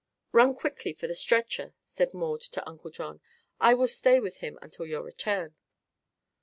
"Run 0.31 0.55
quickly 0.55 0.93
for 0.93 1.05
the 1.05 1.13
stretcher," 1.13 1.75
said 1.83 2.11
Maud 2.15 2.41
to 2.53 2.67
Uncle 2.67 2.89
John. 2.89 3.21
"I 3.59 3.75
will 3.75 3.87
stay 3.87 4.19
with 4.19 4.37
him 4.37 4.57
until 4.59 4.87
your 4.87 5.03
return." 5.03 5.53